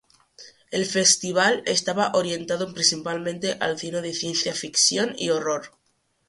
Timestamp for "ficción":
4.55-5.13